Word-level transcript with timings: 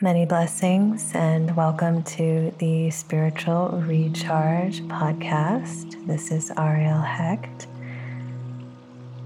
Many 0.00 0.26
blessings 0.26 1.10
and 1.12 1.56
welcome 1.56 2.04
to 2.04 2.54
the 2.58 2.88
Spiritual 2.88 3.82
Recharge 3.84 4.80
podcast. 4.82 6.06
This 6.06 6.30
is 6.30 6.50
Arielle 6.50 7.04
Hecht. 7.04 7.66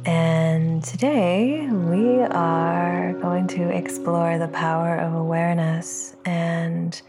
And 0.07 0.83
today 0.83 1.69
we 1.69 2.23
are 2.23 3.13
going 3.21 3.49
to 3.49 3.69
explore 3.69 4.39
the 4.39 4.49
power 4.49 4.97
of 4.97 5.13
awareness 5.13 6.17
and 6.25 7.03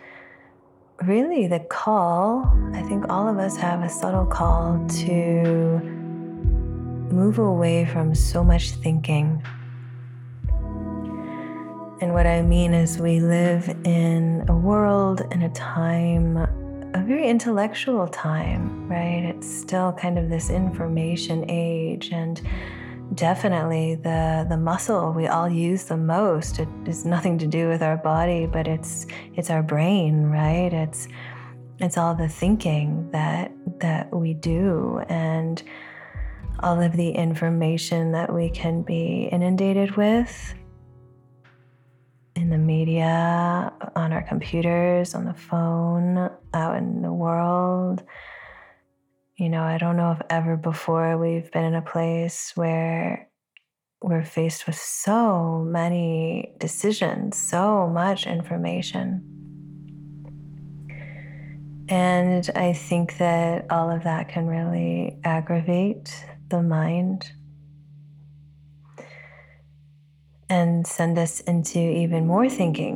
really 1.02 1.48
the 1.48 1.62
call. 1.62 2.44
I 2.74 2.82
think 2.82 3.08
all 3.08 3.30
of 3.30 3.38
us 3.38 3.56
have 3.56 3.82
a 3.82 3.88
subtle 3.88 4.26
call 4.26 4.86
to 5.06 5.80
move 7.14 7.40
away 7.40 7.86
from 7.86 8.14
so 8.14 8.44
much 8.44 8.72
thinking 8.72 9.42
and 12.04 12.14
what 12.14 12.28
I 12.28 12.42
mean 12.42 12.74
is, 12.74 13.00
we 13.00 13.22
live 13.22 13.70
in 13.86 14.44
a 14.50 14.54
world 14.54 15.22
and 15.32 15.42
a 15.42 15.50
time, 15.50 16.36
a 16.36 17.02
very 17.02 17.30
intellectual 17.30 18.10
time, 18.10 18.90
right? 18.90 19.24
It's 19.24 19.48
still 19.50 19.94
kind 19.94 20.20
of 20.20 20.30
this 20.30 20.50
information 20.50 21.46
age, 21.48 22.12
and 22.12 22.42
definitely 23.14 23.96
the 23.96 24.46
the 24.50 24.58
muscle 24.58 25.14
we 25.14 25.28
all 25.28 25.48
use 25.48 25.86
the 25.86 25.96
most. 25.96 26.60
It 26.60 26.68
has 26.88 27.06
nothing 27.06 27.38
to 27.38 27.48
do 27.48 27.70
with 27.70 27.82
our 27.82 27.96
body, 27.96 28.48
but 28.48 28.68
it's 28.68 29.08
it's 29.36 29.50
our 29.50 29.64
brain, 29.64 30.24
right? 30.26 30.74
It's 30.74 31.08
it's 31.80 31.98
all 31.98 32.16
the 32.16 32.28
thinking 32.28 33.10
that 33.12 33.54
that 33.80 34.14
we 34.14 34.34
do, 34.34 35.02
and 35.08 35.64
all 36.60 36.82
of 36.82 36.92
the 36.98 37.12
information 37.12 38.12
that 38.12 38.34
we 38.34 38.50
can 38.50 38.82
be 38.82 39.30
inundated 39.32 39.96
with 39.96 40.54
in 42.36 42.50
the 42.50 42.58
media, 42.58 43.72
on 43.96 44.12
our 44.12 44.24
computers, 44.24 45.14
on 45.14 45.26
the 45.26 45.34
phone, 45.34 46.30
out 46.54 46.78
in 46.78 47.02
the 47.02 47.14
world. 47.14 48.04
You 49.38 49.50
know, 49.50 49.64
I 49.64 49.78
don't 49.78 49.98
know 49.98 50.12
if 50.12 50.22
ever 50.30 50.58
before 50.58 51.18
we've 51.18 51.52
been 51.52 51.64
in 51.64 51.76
a 51.76 51.82
place 51.82 52.52
where 52.56 53.30
we're 54.02 54.26
faced 54.26 54.68
with 54.68 54.76
so 54.76 55.60
many 55.60 56.54
decisions, 56.60 57.38
so 57.38 57.88
much 57.88 58.28
information. 58.28 59.30
And 61.90 62.50
I 62.56 62.74
think 62.74 63.18
that 63.18 63.66
all 63.72 63.90
of 63.90 64.04
that 64.04 64.30
can 64.30 64.48
really 64.48 65.20
aggravate 65.24 66.26
the 66.50 66.62
mind 66.62 67.32
and 70.54 70.86
send 70.86 71.18
us 71.18 71.40
into 71.42 71.80
even 71.80 72.28
more 72.28 72.48
thinking. 72.48 72.94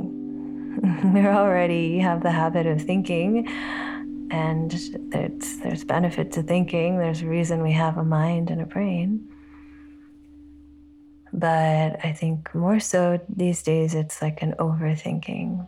we 1.13 1.25
already 1.25 1.97
have 1.97 2.21
the 2.21 2.29
habit 2.29 2.67
of 2.67 2.79
thinking, 2.79 3.47
and 4.29 4.69
there's, 5.11 5.57
there's 5.63 5.83
benefit 5.83 6.31
to 6.33 6.43
thinking. 6.43 6.99
There's 6.99 7.23
a 7.23 7.25
reason 7.25 7.63
we 7.63 7.71
have 7.71 7.97
a 7.97 8.03
mind 8.03 8.51
and 8.51 8.61
a 8.61 8.65
brain. 8.65 9.27
But 11.33 12.05
I 12.05 12.13
think 12.15 12.53
more 12.53 12.79
so 12.79 13.19
these 13.27 13.63
days, 13.63 13.95
it's 13.95 14.21
like 14.21 14.43
an 14.43 14.53
overthinking. 14.59 15.67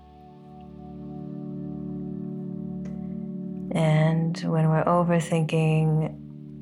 And 3.72 4.38
when 4.40 4.70
we're 4.70 4.84
overthinking, 4.84 6.16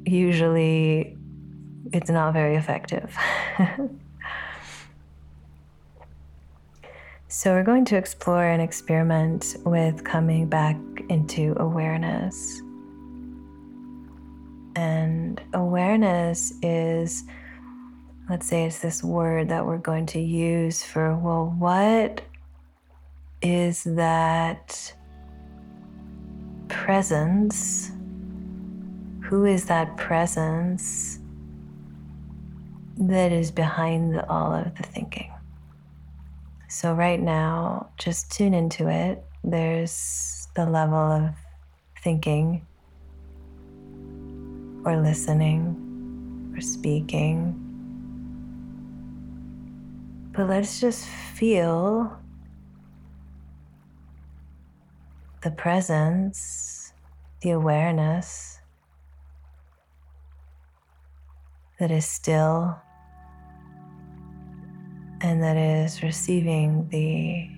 usually 0.05 1.17
it's 1.91 2.09
not 2.09 2.31
very 2.31 2.55
effective. 2.55 3.13
So, 7.29 7.51
we're 7.51 7.63
going 7.63 7.83
to 7.85 7.97
explore 7.97 8.45
and 8.45 8.61
experiment 8.61 9.57
with 9.65 10.05
coming 10.05 10.47
back 10.47 10.77
into 11.09 11.57
awareness. 11.59 12.61
And 14.77 15.41
awareness 15.53 16.53
is, 16.61 17.25
let's 18.29 18.47
say, 18.47 18.63
it's 18.63 18.79
this 18.79 19.03
word 19.03 19.49
that 19.49 19.65
we're 19.65 19.77
going 19.77 20.05
to 20.05 20.21
use 20.21 20.83
for, 20.83 21.17
well, 21.17 21.53
what 21.57 22.21
is 23.41 23.83
that 23.83 24.93
presence? 26.69 27.91
Who 29.25 29.43
is 29.43 29.65
that 29.65 29.97
presence 29.97 31.19
that 32.97 33.33
is 33.33 33.51
behind 33.51 34.17
all 34.29 34.53
of 34.53 34.73
the 34.75 34.83
thinking? 34.83 35.29
So, 36.69 36.93
right 36.93 37.19
now, 37.19 37.89
just 37.97 38.29
tune 38.31 38.53
into 38.53 38.89
it. 38.89 39.23
There's 39.43 40.49
the 40.55 40.65
level 40.65 40.97
of 40.97 41.33
thinking, 42.03 42.65
or 44.83 44.97
listening, 44.97 46.53
or 46.53 46.61
speaking. 46.61 47.63
But 50.33 50.49
let's 50.49 50.81
just 50.81 51.05
feel 51.05 52.17
the 55.41 55.51
presence, 55.51 56.91
the 57.41 57.51
awareness 57.51 58.59
that 61.79 61.91
is 61.91 62.05
still 62.05 62.77
and 65.21 65.41
that 65.41 65.57
is 65.57 66.03
receiving 66.03 66.87
the 66.89 67.49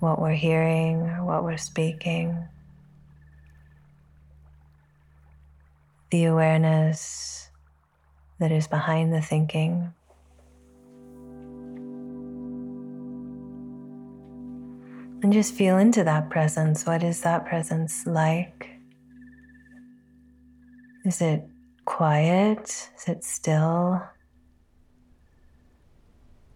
what 0.00 0.20
we're 0.20 0.34
hearing 0.34 1.00
or 1.00 1.24
what 1.24 1.44
we're 1.44 1.56
speaking, 1.56 2.46
the 6.10 6.24
awareness 6.24 7.48
that 8.38 8.52
is 8.52 8.66
behind 8.66 9.12
the 9.12 9.20
thinking. 9.20 9.92
And 15.22 15.32
just 15.32 15.54
feel 15.54 15.78
into 15.78 16.04
that 16.04 16.28
presence. 16.28 16.84
What 16.84 17.02
is 17.02 17.22
that 17.22 17.46
presence 17.46 18.06
like? 18.06 18.68
Is 21.06 21.22
it 21.22 21.48
quiet? 21.84 22.90
Is 22.96 23.08
it 23.08 23.24
still? 23.24 24.02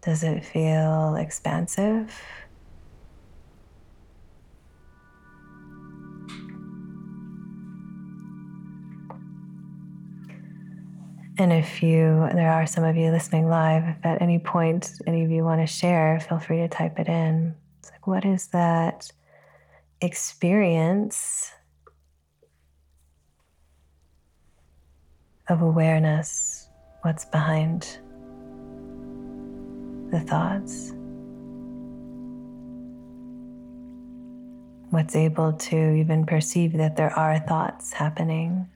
Does 0.00 0.22
it 0.22 0.44
feel 0.44 1.16
expansive? 1.16 2.20
And 11.40 11.52
if 11.52 11.84
you, 11.84 12.28
there 12.34 12.50
are 12.50 12.66
some 12.66 12.82
of 12.82 12.96
you 12.96 13.12
listening 13.12 13.48
live, 13.48 13.84
if 13.84 14.04
at 14.04 14.20
any 14.20 14.40
point 14.40 14.92
any 15.06 15.24
of 15.24 15.30
you 15.30 15.44
want 15.44 15.60
to 15.60 15.68
share, 15.68 16.18
feel 16.18 16.40
free 16.40 16.58
to 16.58 16.68
type 16.68 16.98
it 16.98 17.06
in. 17.06 17.54
It's 17.78 17.92
like, 17.92 18.08
what 18.08 18.24
is 18.24 18.48
that 18.48 19.08
experience 20.00 21.52
of 25.48 25.62
awareness 25.62 26.68
what's 27.02 27.24
behind 27.24 27.98
the 30.10 30.20
thoughts. 30.20 30.92
What's 34.90 35.14
able 35.14 35.52
to 35.52 35.94
even 35.94 36.24
perceive 36.26 36.72
that 36.78 36.96
there 36.96 37.12
are 37.12 37.38
thoughts 37.38 37.92
happening. 37.92 38.68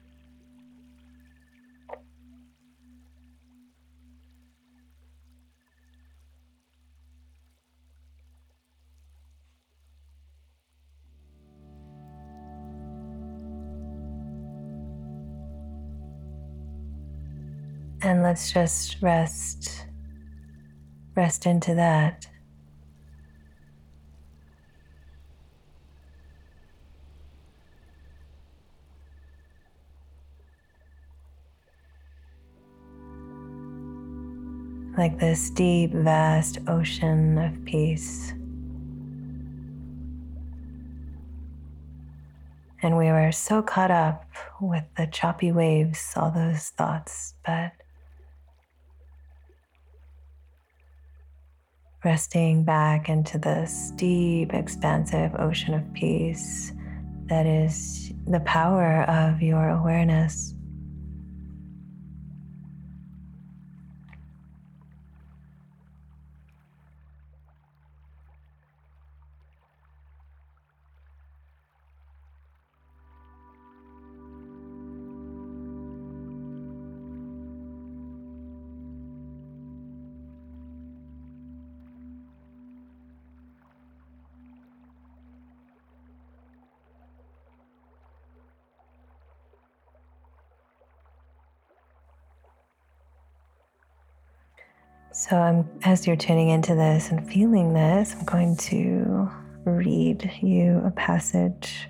And 18.13 18.23
let's 18.23 18.53
just 18.53 19.01
rest, 19.01 19.87
rest 21.17 21.47
into 21.47 21.75
that. 21.77 22.27
Like 34.99 35.19
this 35.19 35.49
deep, 35.49 35.93
vast 35.95 36.59
ocean 36.69 37.39
of 37.39 37.65
peace. 37.65 38.35
And 42.83 42.99
we 42.99 43.07
were 43.07 43.33
so 43.33 43.63
caught 43.63 43.91
up 43.91 44.27
with 44.61 44.85
the 44.99 45.07
choppy 45.07 45.51
waves, 45.51 46.13
all 46.15 46.31
those 46.31 46.69
thoughts, 46.77 47.33
but 47.47 47.73
resting 52.05 52.65
back 52.65 53.09
into 53.09 53.39
this 53.39 53.93
deep, 53.97 54.55
expansive 54.55 55.35
ocean 55.39 55.75
of 55.75 55.93
peace 55.93 56.73
that 57.27 57.47
is 57.47 58.13
the 58.27 58.41
power 58.41 59.03
of 59.03 59.41
your 59.41 59.69
awareness. 59.69 60.55
So, 95.15 95.37
I'm, 95.37 95.69
as 95.85 96.07
you're 96.07 96.17
tuning 96.17 96.49
into 96.49 96.75
this 96.75 97.11
and 97.11 97.31
feeling 97.31 97.75
this, 97.75 98.15
I'm 98.19 98.25
going 98.25 98.57
to 98.57 99.31
read 99.67 100.33
you 100.41 100.81
a 100.87 100.91
passage. 100.91 101.89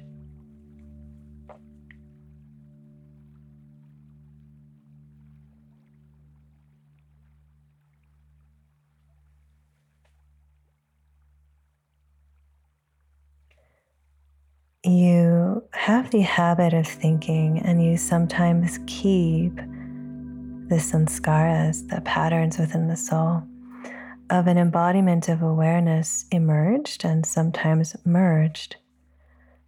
You 14.84 15.62
have 15.70 16.10
the 16.10 16.22
habit 16.22 16.74
of 16.74 16.88
thinking, 16.88 17.60
and 17.60 17.84
you 17.84 17.96
sometimes 17.96 18.80
keep 18.88 19.60
the 20.72 20.78
sanskaras, 20.78 21.86
the 21.90 22.00
patterns 22.00 22.58
within 22.58 22.88
the 22.88 22.96
soul, 22.96 23.42
of 24.30 24.46
an 24.46 24.56
embodiment 24.56 25.28
of 25.28 25.42
awareness 25.42 26.24
emerged 26.30 27.04
and 27.04 27.26
sometimes 27.26 27.94
merged. 28.06 28.76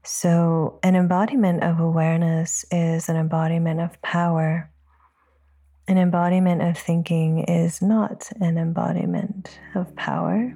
So, 0.03 0.79
an 0.83 0.97
embodiment 0.97 1.63
of 1.63 1.79
awareness 1.79 2.65
is 2.71 3.11
an 3.11 3.17
embodiment 3.17 3.81
of 3.81 4.01
power. 4.01 4.71
An 5.87 5.99
embodiment 5.99 6.63
of 6.63 6.79
thinking 6.79 7.41
is 7.41 7.83
not 7.83 8.31
an 8.41 8.57
embodiment 8.57 9.61
of 9.75 9.95
power. 9.97 10.55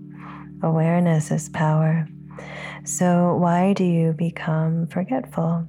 awareness 0.64 1.30
is 1.30 1.48
power. 1.50 2.08
So, 2.82 3.36
why 3.36 3.72
do 3.72 3.84
you 3.84 4.14
become 4.14 4.88
forgetful? 4.88 5.68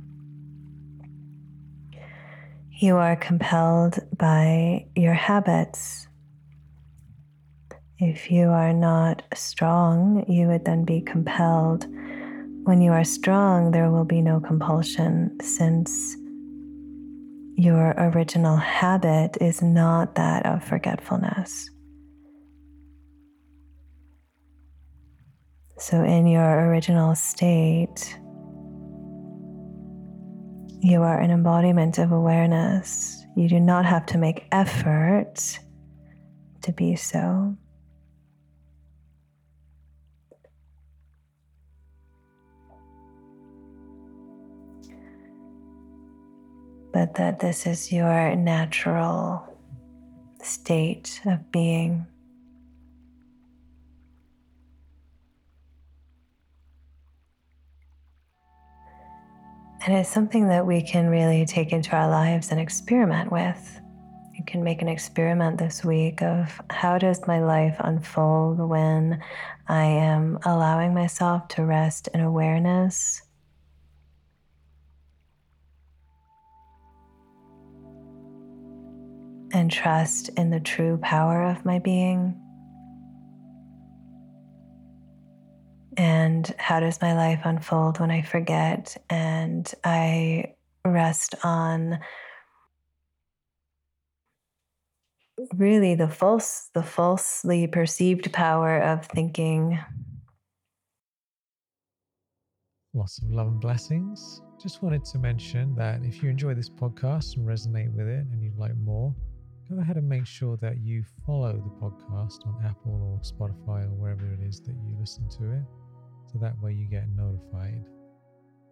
You 2.79 2.97
are 2.97 3.15
compelled 3.15 3.97
by 4.15 4.85
your 4.95 5.15
habits. 5.15 6.07
If 7.97 8.29
you 8.29 8.49
are 8.49 8.71
not 8.71 9.23
strong, 9.33 10.23
you 10.27 10.47
would 10.49 10.63
then 10.63 10.85
be 10.85 11.01
compelled. 11.01 11.87
When 12.65 12.79
you 12.79 12.91
are 12.91 13.03
strong, 13.03 13.71
there 13.71 13.89
will 13.89 14.05
be 14.05 14.21
no 14.21 14.39
compulsion 14.39 15.39
since 15.41 16.15
your 17.55 17.95
original 17.97 18.57
habit 18.57 19.37
is 19.41 19.63
not 19.63 20.13
that 20.13 20.45
of 20.45 20.63
forgetfulness. 20.63 21.71
So, 25.79 26.03
in 26.03 26.27
your 26.27 26.67
original 26.67 27.15
state, 27.15 28.19
you 30.79 31.01
are 31.01 31.19
an 31.19 31.31
embodiment 31.31 31.97
of 31.97 32.11
awareness. 32.11 33.25
You 33.35 33.49
do 33.49 33.59
not 33.59 33.85
have 33.85 34.05
to 34.07 34.17
make 34.17 34.47
effort 34.51 35.59
to 36.61 36.71
be 36.71 36.95
so. 36.95 37.55
But 46.93 47.15
that 47.15 47.39
this 47.39 47.67
is 47.67 47.91
your 47.91 48.35
natural 48.35 49.55
state 50.41 51.21
of 51.25 51.51
being. 51.51 52.05
And 59.87 59.95
it's 59.95 60.09
something 60.09 60.49
that 60.49 60.67
we 60.67 60.81
can 60.81 61.07
really 61.07 61.45
take 61.45 61.71
into 61.71 61.95
our 61.95 62.09
lives 62.09 62.51
and 62.51 62.59
experiment 62.59 63.31
with. 63.31 63.79
You 64.33 64.43
can 64.45 64.61
make 64.61 64.81
an 64.81 64.89
experiment 64.89 65.57
this 65.57 65.85
week 65.85 66.21
of 66.21 66.59
how 66.69 66.97
does 66.97 67.25
my 67.25 67.39
life 67.39 67.77
unfold 67.79 68.59
when 68.59 69.23
I 69.69 69.85
am 69.85 70.39
allowing 70.43 70.93
myself 70.93 71.47
to 71.49 71.63
rest 71.63 72.09
in 72.13 72.19
awareness. 72.19 73.21
And 79.53 79.71
trust 79.71 80.27
in 80.37 80.49
the 80.49 80.59
true 80.59 80.97
power 80.97 81.45
of 81.45 81.63
my 81.63 81.79
being. 81.79 82.37
And 85.97 86.53
how 86.59 86.79
does 86.79 87.01
my 87.01 87.13
life 87.15 87.41
unfold 87.43 87.99
when 87.99 88.11
I 88.11 88.21
forget? 88.21 88.95
And 89.09 89.69
I 89.83 90.53
rest 90.85 91.35
on 91.43 91.99
really 95.55 95.95
the 95.95 96.07
false 96.07 96.69
the 96.73 96.83
falsely 96.83 97.67
perceived 97.67 98.31
power 98.31 98.79
of 98.79 99.05
thinking. 99.07 99.79
Lots 102.93 103.21
of 103.21 103.29
love 103.29 103.47
and 103.47 103.59
blessings. 103.59 104.41
Just 104.61 104.81
wanted 104.81 105.03
to 105.05 105.19
mention 105.19 105.75
that 105.75 106.03
if 106.03 106.23
you 106.23 106.29
enjoy 106.29 106.53
this 106.53 106.69
podcast 106.69 107.37
and 107.37 107.47
resonate 107.47 107.93
with 107.93 108.07
it 108.07 108.25
and 108.31 108.41
you'd 108.41 108.57
like 108.57 108.75
more 108.77 109.13
go 109.69 109.79
ahead 109.81 109.97
and 109.97 110.07
make 110.07 110.25
sure 110.25 110.55
that 110.57 110.77
you 110.79 111.03
follow 111.25 111.51
the 111.51 111.85
podcast 111.85 112.45
on 112.47 112.55
apple 112.65 113.01
or 113.03 113.19
spotify 113.19 113.83
or 113.83 113.93
wherever 113.95 114.25
it 114.33 114.39
is 114.39 114.61
that 114.61 114.75
you 114.85 114.95
listen 114.97 115.27
to 115.27 115.51
it 115.51 115.61
so 116.31 116.39
that 116.39 116.59
way 116.61 116.73
you 116.73 116.85
get 116.85 117.07
notified 117.15 117.83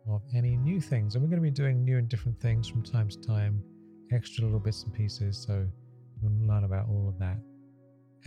of 0.10 0.22
any 0.36 0.56
new 0.58 0.80
things. 0.80 1.16
And 1.16 1.24
we're 1.24 1.30
going 1.30 1.42
to 1.42 1.44
be 1.44 1.52
doing 1.52 1.84
new 1.84 1.98
and 1.98 2.08
different 2.08 2.40
things 2.40 2.68
from 2.68 2.84
time 2.84 3.10
to 3.10 3.20
time, 3.20 3.64
extra 4.12 4.44
little 4.44 4.60
bits 4.60 4.84
and 4.84 4.94
pieces. 4.94 5.38
So 5.38 5.66
you'll 6.22 6.48
learn 6.48 6.64
about 6.64 6.88
all 6.90 7.08
of 7.08 7.18
that 7.20 7.38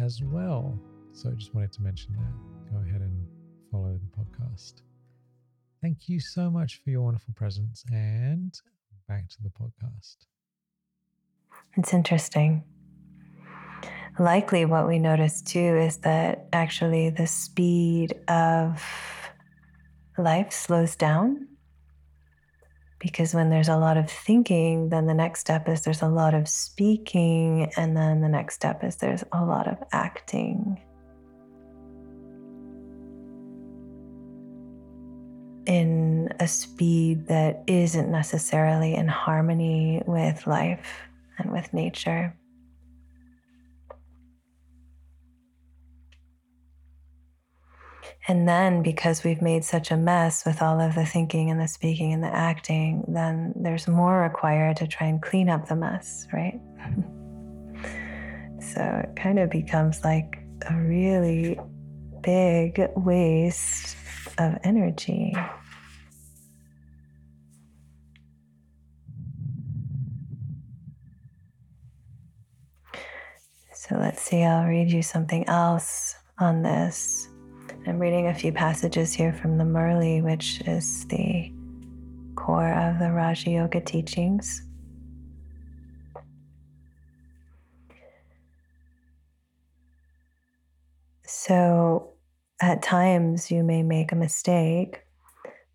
as 0.00 0.20
well. 0.22 0.78
So 1.12 1.30
I 1.30 1.32
just 1.34 1.54
wanted 1.54 1.72
to 1.72 1.82
mention 1.82 2.14
that. 2.14 2.72
Go 2.72 2.80
ahead 2.86 3.00
and 3.00 3.26
follow 3.70 3.98
the 3.98 4.22
podcast. 4.22 4.82
Thank 5.80 6.08
you 6.08 6.20
so 6.20 6.50
much 6.50 6.80
for 6.82 6.90
your 6.90 7.02
wonderful 7.02 7.34
presence 7.34 7.84
and 7.92 8.52
back 9.08 9.28
to 9.28 9.36
the 9.42 9.50
podcast. 9.50 10.16
It's 11.76 11.94
interesting. 11.94 12.64
Likely, 14.18 14.64
what 14.64 14.88
we 14.88 14.98
notice 14.98 15.42
too 15.42 15.58
is 15.58 15.98
that 15.98 16.48
actually 16.52 17.10
the 17.10 17.26
speed 17.26 18.14
of 18.26 18.82
life 20.18 20.52
slows 20.52 20.96
down 20.96 21.48
because 22.98 23.32
when 23.32 23.50
there's 23.50 23.68
a 23.68 23.76
lot 23.76 23.96
of 23.96 24.10
thinking, 24.10 24.88
then 24.88 25.06
the 25.06 25.14
next 25.14 25.40
step 25.40 25.68
is 25.68 25.82
there's 25.82 26.02
a 26.02 26.08
lot 26.08 26.34
of 26.34 26.48
speaking, 26.48 27.70
and 27.76 27.96
then 27.96 28.20
the 28.20 28.28
next 28.28 28.54
step 28.54 28.82
is 28.82 28.96
there's 28.96 29.24
a 29.32 29.44
lot 29.44 29.68
of 29.68 29.78
acting. 29.92 30.80
In 35.66 36.30
a 36.40 36.48
speed 36.48 37.28
that 37.28 37.62
isn't 37.66 38.10
necessarily 38.10 38.94
in 38.94 39.06
harmony 39.06 40.02
with 40.06 40.46
life 40.46 41.02
and 41.38 41.52
with 41.52 41.72
nature. 41.72 42.34
And 48.30 48.46
then, 48.46 48.82
because 48.82 49.24
we've 49.24 49.40
made 49.40 49.64
such 49.64 49.90
a 49.90 49.96
mess 49.96 50.44
with 50.44 50.60
all 50.60 50.78
of 50.82 50.94
the 50.94 51.06
thinking 51.06 51.50
and 51.50 51.58
the 51.58 51.66
speaking 51.66 52.12
and 52.12 52.22
the 52.22 52.28
acting, 52.28 53.02
then 53.08 53.54
there's 53.56 53.88
more 53.88 54.20
required 54.20 54.76
to 54.76 54.86
try 54.86 55.06
and 55.06 55.22
clean 55.22 55.48
up 55.48 55.66
the 55.66 55.74
mess, 55.74 56.28
right? 56.30 56.60
so 58.60 58.82
it 59.02 59.16
kind 59.16 59.38
of 59.38 59.48
becomes 59.48 60.04
like 60.04 60.40
a 60.68 60.76
really 60.76 61.58
big 62.20 62.86
waste 62.96 63.96
of 64.36 64.58
energy. 64.62 65.34
So 73.72 73.96
let's 73.96 74.20
see, 74.20 74.42
I'll 74.42 74.66
read 74.66 74.92
you 74.92 75.00
something 75.00 75.48
else 75.48 76.14
on 76.38 76.62
this. 76.62 77.26
I'm 77.88 77.98
reading 77.98 78.26
a 78.26 78.34
few 78.34 78.52
passages 78.52 79.14
here 79.14 79.32
from 79.32 79.56
the 79.56 79.64
Murli, 79.64 80.22
which 80.22 80.60
is 80.66 81.06
the 81.06 81.50
core 82.36 82.70
of 82.70 82.98
the 82.98 83.10
Raja 83.10 83.48
Yoga 83.48 83.80
teachings. 83.80 84.60
So, 91.24 92.10
at 92.60 92.82
times 92.82 93.50
you 93.50 93.62
may 93.62 93.82
make 93.82 94.12
a 94.12 94.16
mistake, 94.16 95.02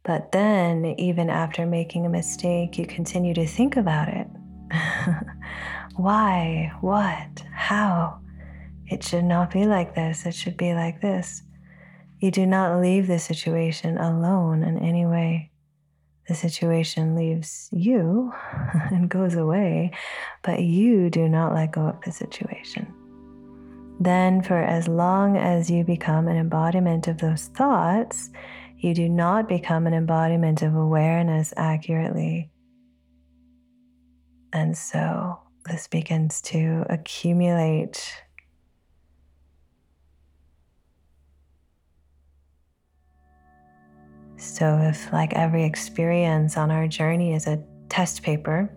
but 0.03 0.31
then, 0.31 0.85
even 0.99 1.31
after 1.31 1.65
making 1.65 2.05
a 2.05 2.09
mistake, 2.09 2.77
you 2.77 2.85
continue 2.85 3.33
to 3.33 3.47
think 3.47 3.75
about 3.75 4.07
it. 4.09 4.27
Why? 5.95 6.73
What? 6.81 7.43
How? 7.51 8.19
It 8.85 9.03
should 9.03 9.25
not 9.25 9.49
be 9.49 9.65
like 9.65 9.95
this. 9.95 10.27
It 10.27 10.35
should 10.35 10.57
be 10.57 10.75
like 10.75 11.01
this. 11.01 11.41
You 12.23 12.31
do 12.31 12.45
not 12.45 12.79
leave 12.79 13.07
the 13.07 13.19
situation 13.19 13.97
alone 13.97 14.63
in 14.63 14.77
any 14.77 15.05
way. 15.05 15.51
The 16.29 16.35
situation 16.35 17.17
leaves 17.17 17.67
you 17.73 18.31
and 18.91 19.09
goes 19.09 19.35
away, 19.35 19.91
but 20.41 20.61
you 20.61 21.09
do 21.09 21.27
not 21.27 21.53
let 21.53 21.73
go 21.73 21.81
of 21.81 21.99
the 21.99 22.13
situation. 22.13 22.87
Then, 23.99 24.41
for 24.41 24.55
as 24.55 24.87
long 24.87 25.35
as 25.35 25.69
you 25.69 25.83
become 25.83 26.29
an 26.29 26.37
embodiment 26.37 27.09
of 27.09 27.17
those 27.17 27.47
thoughts, 27.47 28.29
you 28.77 28.93
do 28.93 29.09
not 29.09 29.49
become 29.49 29.85
an 29.85 29.93
embodiment 29.93 30.61
of 30.61 30.75
awareness 30.75 31.53
accurately. 31.57 32.49
And 34.53 34.77
so 34.77 35.41
this 35.65 35.89
begins 35.89 36.41
to 36.43 36.85
accumulate 36.89 38.22
So, 44.43 44.77
if 44.77 45.11
like 45.13 45.33
every 45.33 45.63
experience 45.63 46.57
on 46.57 46.69
our 46.69 46.87
journey 46.87 47.33
is 47.33 47.47
a 47.47 47.63
test 47.87 48.23
paper, 48.23 48.69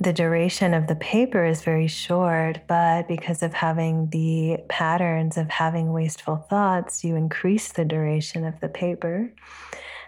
the 0.00 0.12
duration 0.12 0.74
of 0.74 0.86
the 0.86 0.96
paper 0.96 1.44
is 1.44 1.62
very 1.62 1.86
short, 1.86 2.60
but 2.66 3.06
because 3.06 3.42
of 3.42 3.52
having 3.52 4.08
the 4.10 4.58
patterns 4.68 5.36
of 5.36 5.48
having 5.50 5.92
wasteful 5.92 6.36
thoughts, 6.36 7.04
you 7.04 7.14
increase 7.14 7.72
the 7.72 7.84
duration 7.84 8.44
of 8.44 8.58
the 8.60 8.68
paper. 8.68 9.32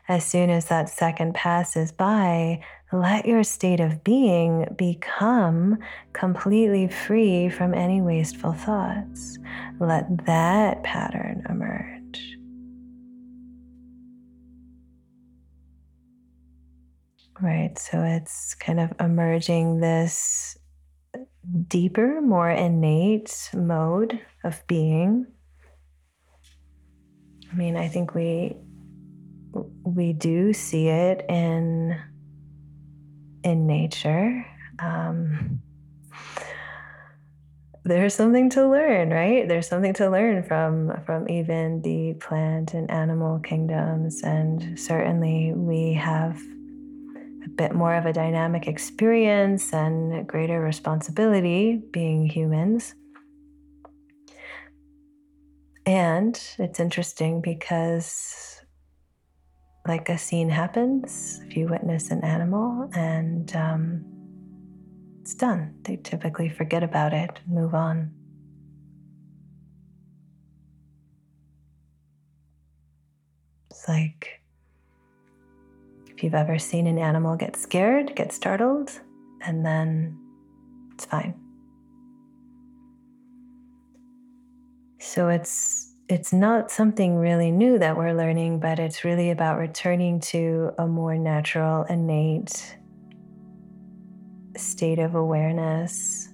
As 0.09 0.25
soon 0.25 0.51
as 0.51 0.67
that 0.67 0.89
second 0.89 1.35
passes 1.35 1.93
by, 1.93 2.63
let 2.93 3.27
your 3.27 3.45
state 3.45 3.81
of 3.81 4.03
being 4.03 4.75
become 4.77 5.79
completely 6.13 6.89
free 6.89 7.49
from 7.49 7.75
any 7.75 8.01
wasteful 8.01 8.53
thoughts. 8.53 9.39
Let 9.79 10.27
that 10.27 10.83
pattern 10.83 11.45
emerge. 11.49 11.96
Right. 17.41 17.79
So 17.79 18.03
it's 18.03 18.55
kind 18.55 18.81
of 18.81 18.93
emerging 18.99 19.81
this 19.81 20.57
deeper, 21.69 22.21
more 22.21 22.51
innate 22.51 23.51
mode 23.55 24.19
of 24.43 24.67
being. 24.67 25.27
I 27.53 27.55
mean, 27.55 27.77
I 27.77 27.89
think 27.89 28.15
we 28.15 28.57
we 29.85 30.13
do 30.13 30.53
see 30.53 30.89
it 30.89 31.25
in 31.29 31.99
in 33.45 33.67
nature. 33.67 34.47
Um, 34.79 35.61
there's 37.85 38.15
something 38.15 38.51
to 38.51 38.69
learn, 38.69 39.11
right? 39.11 39.47
There's 39.47 39.69
something 39.69 39.95
to 39.95 40.11
learn 40.11 40.43
from 40.43 41.03
from 41.05 41.29
even 41.29 41.83
the 41.83 42.15
plant 42.15 42.73
and 42.73 42.91
animal 42.91 43.39
kingdoms, 43.41 44.23
and 44.23 44.79
certainly 44.79 45.53
we 45.53 45.93
have 45.93 46.41
bit 47.57 47.75
more 47.75 47.95
of 47.95 48.07
a 48.07 48.13
dynamic 48.13 48.69
experience 48.69 49.73
and 49.73 50.27
greater 50.27 50.61
responsibility 50.61 51.77
being 51.91 52.27
humans. 52.27 52.95
And 55.87 56.41
it's 56.59 56.81
interesting 56.81 57.41
because, 57.41 58.61
like, 59.87 60.09
a 60.09 60.19
scene 60.19 60.49
happens, 60.49 61.41
if 61.47 61.57
you 61.57 61.69
witness 61.69 62.11
an 62.11 62.25
animal, 62.25 62.91
and 62.93 63.55
um, 63.55 64.05
it's 65.21 65.35
done. 65.35 65.77
They 65.83 65.97
typically 65.97 66.49
forget 66.49 66.83
about 66.83 67.13
it 67.13 67.41
and 67.45 67.55
move 67.55 67.75
on. 67.75 68.11
It's 73.71 73.89
like 73.89 74.41
if 76.17 76.25
you've 76.25 76.35
ever 76.35 76.59
seen 76.59 76.87
an 76.87 76.99
animal 76.99 77.37
get 77.37 77.57
scared, 77.57 78.17
get 78.17 78.33
startled, 78.33 78.91
and 79.43 79.67
then 79.67 80.19
it's 80.95 81.05
fine. 81.05 81.35
So 84.99 85.29
it's 85.29 85.93
it's 86.09 86.33
not 86.33 86.71
something 86.71 87.17
really 87.17 87.51
new 87.51 87.79
that 87.79 87.99
we're 87.99 88.15
learning, 88.15 88.61
but 88.61 88.79
it's 88.79 89.05
really 89.05 89.31
about 89.31 89.59
returning 89.59 90.21
to 90.21 90.71
a 90.79 90.87
more 90.87 91.19
natural, 91.19 91.83
innate 91.85 92.79
state 94.57 94.99
of 94.99 95.17
awareness. 95.17 96.33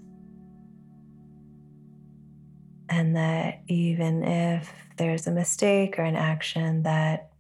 And 2.89 3.17
that 3.17 3.63
even 3.67 4.23
if 4.23 4.73
there's 4.97 5.27
a 5.27 5.33
mistake 5.33 5.99
or 5.99 6.03
an 6.03 6.15
action 6.15 6.85
that 6.85 7.32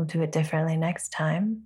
We'll 0.00 0.06
do 0.06 0.22
it 0.22 0.32
differently 0.32 0.78
next 0.78 1.10
time. 1.10 1.64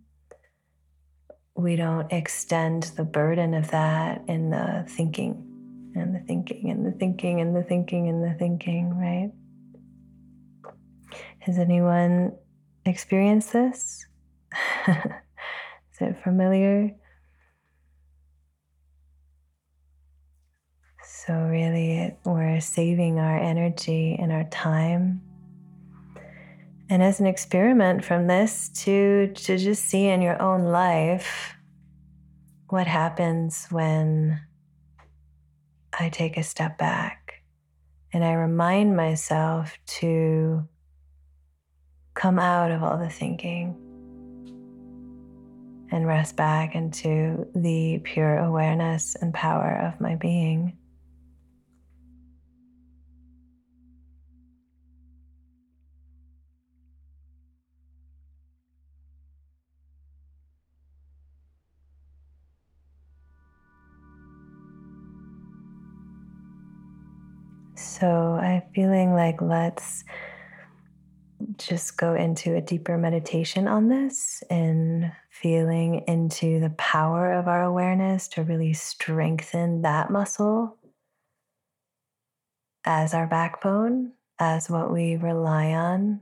We 1.55 1.77
don't 1.77 2.13
extend 2.13 2.83
the 2.97 3.05
burden 3.05 3.55
of 3.55 3.71
that 3.71 4.25
in 4.27 4.51
the 4.51 4.85
thinking 4.89 5.93
and 5.95 6.13
the 6.13 6.19
thinking 6.19 6.69
and 6.69 6.85
the 6.85 6.91
thinking 6.91 7.41
and 7.41 7.55
the 7.55 7.63
thinking 7.63 8.09
and 8.09 8.25
the 8.25 8.37
thinking, 8.37 8.99
right? 8.99 9.31
Has 11.39 11.61
anyone 11.61 12.33
experienced 12.85 13.53
this? 13.53 14.05
Is 14.89 14.97
it 16.01 16.17
familiar? 16.25 16.91
So, 21.05 21.35
really, 21.35 21.99
it, 21.99 22.19
we're 22.25 22.61
saving 22.61 23.21
our 23.21 23.39
energy 23.39 24.19
and 24.21 24.33
our 24.33 24.43
time 24.51 25.23
and 26.91 27.03
as 27.03 27.21
an 27.21 27.27
experiment 27.27 28.05
from 28.05 28.27
this 28.27 28.69
to 28.71 29.33
to 29.35 29.57
just 29.57 29.85
see 29.85 30.07
in 30.07 30.21
your 30.21 30.41
own 30.41 30.65
life 30.65 31.55
what 32.69 32.87
happens 32.87 33.67
when 33.71 34.41
I 35.99 36.09
take 36.09 36.37
a 36.37 36.43
step 36.43 36.77
back 36.77 37.43
and 38.13 38.25
I 38.25 38.33
remind 38.33 38.97
myself 38.97 39.79
to 39.99 40.67
come 42.15 42.39
out 42.39 42.71
of 42.71 42.83
all 42.83 42.99
the 42.99 43.11
thinking 43.11 43.81
and 45.91 46.07
rest 46.07 46.37
back 46.37 46.75
into 46.75 47.47
the 47.55 48.01
pure 48.03 48.39
awareness 48.39 49.17
and 49.21 49.33
power 49.33 49.77
of 49.77 50.01
my 50.01 50.17
being. 50.17 50.77
So 67.85 68.39
I'm 68.41 68.63
feeling 68.75 69.15
like 69.15 69.41
let's 69.43 70.05
just 71.59 71.97
go 71.99 72.15
into 72.15 72.57
a 72.57 72.61
deeper 72.61 72.97
meditation 72.97 73.69
on 73.69 73.89
this 73.89 74.43
and 74.49 75.13
feeling 75.31 76.05
into 76.09 76.61
the 76.61 76.71
power 76.71 77.33
of 77.33 77.47
our 77.47 77.63
awareness 77.63 78.29
to 78.29 78.43
really 78.43 78.73
strengthen 78.73 79.83
that 79.83 80.11
muscle 80.11 80.79
as 82.85 83.13
our 83.15 83.27
backbone, 83.27 84.13
as 84.39 84.71
what 84.71 84.93
we 84.93 85.17
rely 85.17 85.73
on. 85.73 86.21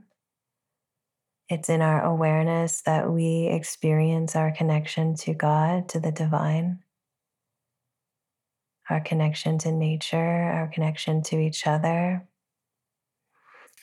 It's 1.49 1.69
in 1.69 1.81
our 1.81 2.03
awareness 2.03 2.81
that 2.81 3.09
we 3.11 3.47
experience 3.47 4.35
our 4.35 4.51
connection 4.51 5.15
to 5.17 5.33
God, 5.33 5.89
to 5.89 5.99
the 5.99 6.11
divine 6.11 6.82
our 8.89 8.99
connection 9.01 9.57
to 9.59 9.71
nature, 9.71 10.17
our 10.17 10.67
connection 10.67 11.23
to 11.23 11.39
each 11.39 11.65
other. 11.67 12.25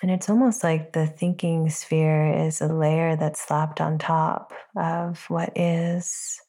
And 0.02 0.10
it's 0.10 0.30
almost 0.30 0.64
like 0.64 0.92
the 0.92 1.06
thinking 1.06 1.68
sphere 1.68 2.32
is 2.46 2.60
a 2.60 2.68
layer 2.68 3.16
that's 3.16 3.40
slapped 3.40 3.80
on 3.80 3.98
top 3.98 4.52
of 4.76 5.24
what 5.28 5.52
is 5.56 6.40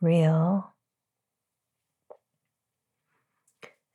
real. 0.00 0.74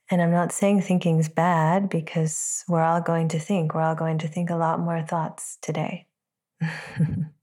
And 0.09 0.21
I'm 0.21 0.31
not 0.31 0.53
saying 0.53 0.81
thinking's 0.81 1.29
bad 1.29 1.89
because 1.89 2.63
we're 2.67 2.81
all 2.81 3.01
going 3.01 3.27
to 3.29 3.39
think. 3.39 3.75
We're 3.75 3.81
all 3.81 3.95
going 3.95 4.19
to 4.19 4.27
think 4.27 4.49
a 4.49 4.55
lot 4.55 4.79
more 4.79 5.03
thoughts 5.03 5.57
today. 5.61 6.07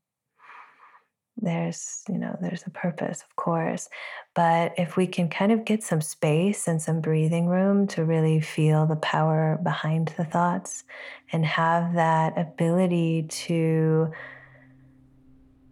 there's, 1.36 2.04
you 2.08 2.16
know, 2.16 2.36
there's 2.40 2.64
a 2.66 2.70
purpose, 2.70 3.22
of 3.22 3.36
course. 3.36 3.88
But 4.34 4.72
if 4.78 4.96
we 4.96 5.06
can 5.06 5.28
kind 5.28 5.52
of 5.52 5.64
get 5.64 5.82
some 5.82 6.00
space 6.00 6.68
and 6.68 6.80
some 6.80 7.00
breathing 7.00 7.46
room 7.46 7.86
to 7.88 8.04
really 8.04 8.40
feel 8.40 8.86
the 8.86 8.96
power 8.96 9.58
behind 9.62 10.14
the 10.16 10.24
thoughts 10.24 10.84
and 11.32 11.44
have 11.44 11.94
that 11.94 12.38
ability 12.38 13.26
to 13.28 14.10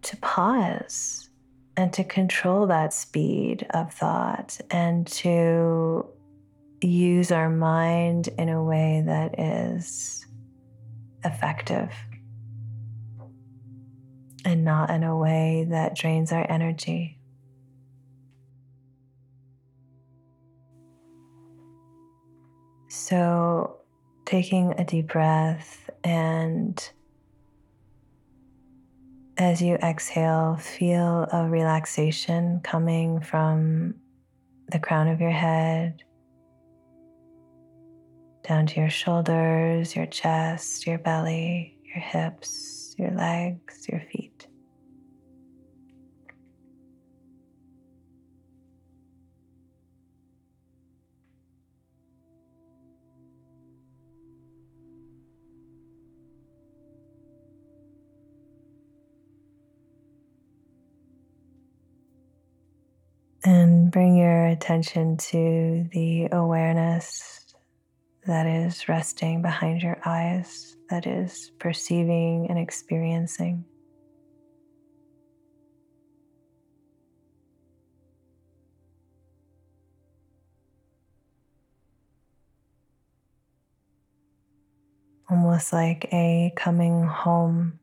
to 0.02 0.16
pause 0.16 1.30
and 1.76 1.92
to 1.92 2.02
control 2.02 2.66
that 2.66 2.92
speed 2.92 3.64
of 3.70 3.94
thought 3.94 4.60
and 4.70 5.06
to 5.06 6.04
use 6.80 7.30
our 7.30 7.48
mind 7.48 8.28
in 8.36 8.48
a 8.48 8.62
way 8.62 9.02
that 9.06 9.38
is 9.38 10.26
effective 11.24 11.92
and 14.44 14.64
not 14.64 14.90
in 14.90 15.02
a 15.04 15.16
way 15.16 15.66
that 15.70 15.94
drains 15.94 16.32
our 16.32 16.46
energy. 16.50 17.18
So, 22.88 23.78
taking 24.24 24.74
a 24.78 24.84
deep 24.84 25.08
breath 25.08 25.88
and 26.04 26.90
as 29.38 29.62
you 29.62 29.76
exhale, 29.76 30.56
feel 30.56 31.26
a 31.32 31.48
relaxation 31.48 32.60
coming 32.62 33.20
from 33.20 33.94
the 34.70 34.78
crown 34.78 35.08
of 35.08 35.20
your 35.20 35.30
head 35.30 36.02
down 38.46 38.66
to 38.66 38.80
your 38.80 38.90
shoulders, 38.90 39.94
your 39.94 40.06
chest, 40.06 40.86
your 40.86 40.98
belly, 40.98 41.76
your 41.84 42.02
hips, 42.02 42.94
your 42.98 43.10
legs, 43.12 43.86
your 43.88 44.00
feet. 44.12 44.31
Bring 63.92 64.16
your 64.16 64.46
attention 64.46 65.18
to 65.18 65.86
the 65.92 66.26
awareness 66.32 67.44
that 68.26 68.46
is 68.46 68.88
resting 68.88 69.42
behind 69.42 69.82
your 69.82 69.98
eyes, 70.06 70.74
that 70.88 71.06
is 71.06 71.52
perceiving 71.58 72.46
and 72.48 72.58
experiencing. 72.58 73.66
Almost 85.30 85.74
like 85.74 86.08
a 86.12 86.50
coming 86.56 87.04
home 87.04 87.78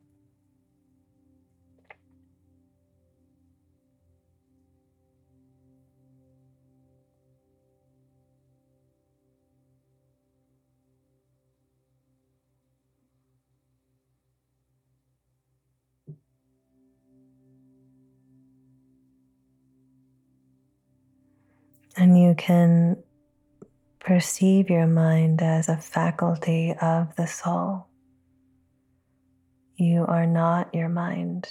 And 21.97 22.17
you 22.17 22.35
can 22.35 22.97
perceive 23.99 24.69
your 24.69 24.87
mind 24.87 25.41
as 25.41 25.69
a 25.69 25.77
faculty 25.77 26.73
of 26.81 27.15
the 27.15 27.27
soul. 27.27 27.87
You 29.75 30.05
are 30.07 30.25
not 30.25 30.73
your 30.73 30.89
mind, 30.89 31.47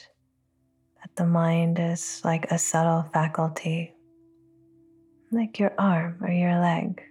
but 1.01 1.15
the 1.17 1.27
mind 1.27 1.79
is 1.79 2.21
like 2.25 2.51
a 2.51 2.59
subtle 2.59 3.09
faculty, 3.13 3.95
like 5.31 5.59
your 5.59 5.73
arm 5.79 6.19
or 6.21 6.31
your 6.31 6.59
leg. 6.61 7.03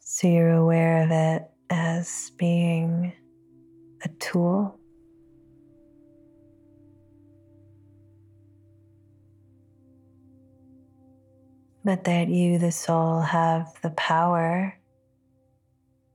So 0.00 0.26
you're 0.26 0.50
aware 0.50 1.04
of 1.04 1.10
it 1.12 1.48
as 1.70 2.32
being 2.36 3.12
a 4.02 4.08
tool. 4.20 4.78
But 11.84 12.04
that 12.04 12.28
you, 12.28 12.58
the 12.58 12.72
soul, 12.72 13.20
have 13.20 13.72
the 13.82 13.90
power 13.90 14.78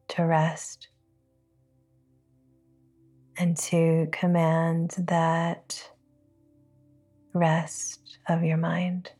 to 0.09 0.23
rest 0.23 0.89
and 3.37 3.57
to 3.57 4.07
command 4.11 4.91
that 4.97 5.89
rest 7.33 8.19
of 8.29 8.43
your 8.43 8.57
mind. 8.57 9.11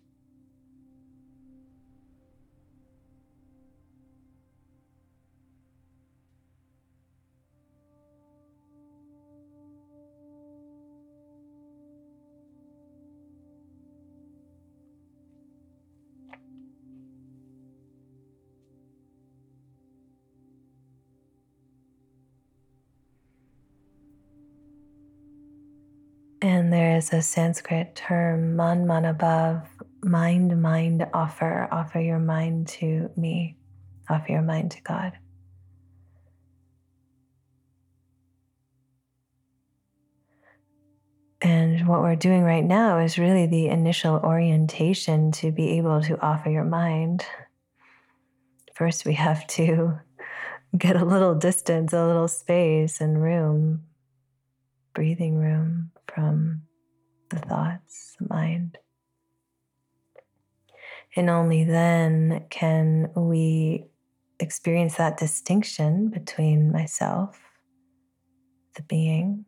And 26.43 26.73
there 26.73 26.97
is 26.97 27.13
a 27.13 27.21
Sanskrit 27.21 27.95
term, 27.95 28.57
Manmanabhav, 28.57 29.65
mind, 30.03 30.61
mind, 30.61 31.07
offer. 31.13 31.69
Offer 31.71 32.01
your 32.01 32.19
mind 32.19 32.67
to 32.79 33.09
me, 33.15 33.55
offer 34.09 34.29
your 34.29 34.41
mind 34.41 34.71
to 34.71 34.81
God. 34.81 35.13
And 41.41 41.87
what 41.87 42.01
we're 42.01 42.17
doing 42.17 42.41
right 42.41 42.65
now 42.65 42.99
is 42.99 43.17
really 43.17 43.45
the 43.45 43.69
initial 43.69 44.17
orientation 44.17 45.31
to 45.33 45.49
be 45.49 45.77
able 45.77 46.01
to 46.01 46.19
offer 46.19 46.49
your 46.49 46.65
mind. 46.65 47.25
First, 48.75 49.05
we 49.05 49.13
have 49.13 49.47
to 49.47 49.97
get 50.77 50.97
a 50.97 51.05
little 51.05 51.35
distance, 51.35 51.93
a 51.93 52.05
little 52.05 52.27
space 52.27 52.99
and 52.99 53.23
room, 53.23 53.83
breathing 54.93 55.35
room 55.35 55.92
from 56.13 56.61
the 57.29 57.39
thoughts, 57.39 58.15
the 58.19 58.27
mind. 58.29 58.77
And 61.15 61.29
only 61.29 61.63
then 61.63 62.45
can 62.49 63.11
we 63.15 63.85
experience 64.39 64.95
that 64.95 65.17
distinction 65.17 66.09
between 66.09 66.71
myself, 66.71 67.39
the 68.75 68.81
being, 68.83 69.45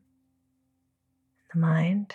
the 1.53 1.59
mind. 1.59 2.13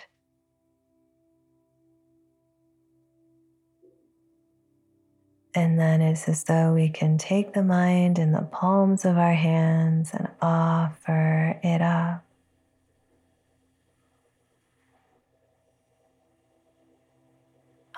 And 5.53 5.77
then 5.77 6.01
it's 6.01 6.29
as 6.29 6.45
though 6.45 6.73
we 6.73 6.87
can 6.87 7.17
take 7.17 7.53
the 7.53 7.63
mind 7.63 8.17
in 8.17 8.31
the 8.31 8.43
palms 8.43 9.03
of 9.03 9.17
our 9.17 9.33
hands 9.33 10.11
and 10.13 10.29
offer 10.41 11.59
it 11.61 11.81
up 11.81 12.23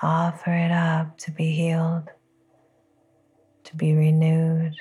Offer 0.04 0.52
it 0.52 0.70
up 0.70 1.16
to 1.20 1.30
be 1.30 1.50
healed, 1.52 2.10
to 3.64 3.74
be 3.74 3.94
renewed. 3.94 4.74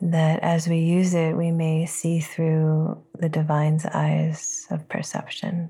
That 0.00 0.38
as 0.44 0.68
we 0.68 0.78
use 0.78 1.14
it, 1.14 1.36
we 1.36 1.50
may 1.50 1.84
see 1.86 2.20
through 2.20 3.02
the 3.18 3.28
divine's 3.28 3.86
eyes 3.86 4.68
of 4.70 4.88
perception. 4.88 5.68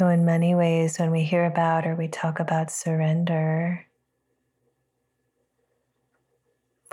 So, 0.00 0.08
in 0.08 0.24
many 0.24 0.54
ways, 0.54 0.98
when 0.98 1.10
we 1.10 1.24
hear 1.24 1.44
about 1.44 1.86
or 1.86 1.94
we 1.94 2.08
talk 2.08 2.40
about 2.40 2.70
surrender, 2.70 3.84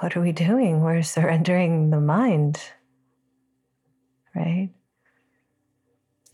what 0.02 0.18
are 0.18 0.22
we 0.22 0.34
doing? 0.34 0.82
We're 0.82 1.04
surrendering 1.04 1.90
the 1.90 2.02
mind, 2.02 2.60
right? 4.36 4.72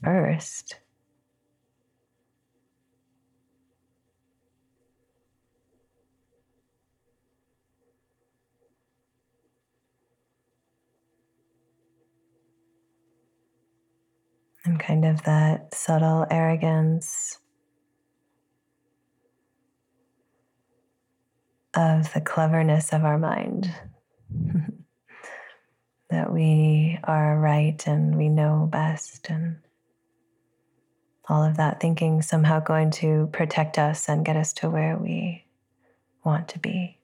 First. 0.04 0.78
And 14.66 14.80
kind 14.80 15.06
of 15.06 15.24
that 15.24 15.74
subtle 15.74 16.26
arrogance 16.30 17.38
of 21.74 22.14
the 22.14 22.22
cleverness 22.22 22.94
of 22.94 23.04
our 23.04 23.18
mind. 23.18 23.74
that 26.10 26.32
we 26.32 27.00
are 27.04 27.40
right 27.40 27.88
and 27.88 28.16
we 28.16 28.30
know 28.30 28.68
best, 28.72 29.30
and 29.30 29.58
all 31.28 31.44
of 31.44 31.58
that 31.58 31.80
thinking 31.80 32.22
somehow 32.22 32.60
going 32.60 32.92
to 32.92 33.28
protect 33.34 33.80
us 33.80 34.08
and 34.08 34.26
get 34.26 34.38
us 34.38 34.54
to 34.54 34.70
where 34.70 34.96
we 34.96 35.44
want 36.24 36.48
to 36.50 36.60
be. 36.60 37.00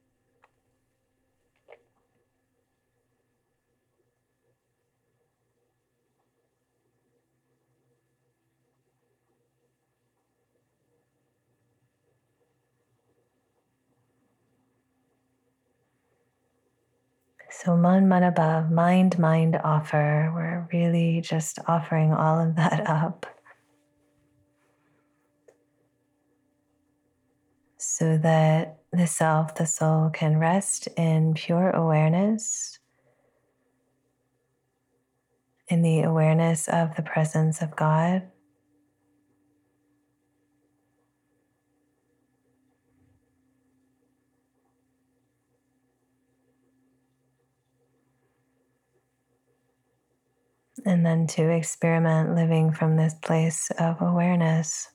So, 17.62 17.76
man, 17.76 18.08
man 18.08 18.24
above, 18.24 18.72
mind, 18.72 19.19
mind 19.19 19.60
offer. 19.62 20.32
We're 20.34 20.65
really 20.72 21.19
just 21.19 21.60
offering 21.67 22.13
all 22.13 22.39
of 22.39 22.56
that 22.56 22.88
up. 22.89 23.26
So 27.78 28.17
that 28.19 28.80
the 28.93 29.08
self, 29.08 29.56
the 29.56 29.65
soul 29.65 30.10
can 30.10 30.38
rest 30.38 30.88
in 30.95 31.34
pure 31.34 31.72
awareness, 31.72 32.80
in 35.67 35.82
the 35.82 36.04
awareness 36.04 36.69
of 36.69 36.95
the 36.95 37.04
presence 37.04 37.62
of 37.62 37.76
God. 37.76 38.22
And 50.85 51.05
then 51.05 51.27
to 51.27 51.49
experiment 51.49 52.35
living 52.35 52.71
from 52.71 52.95
this 52.95 53.13
place 53.15 53.71
of 53.79 54.01
awareness. 54.01 54.89